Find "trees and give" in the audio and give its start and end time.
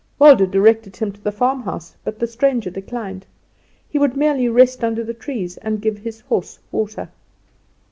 5.13-5.99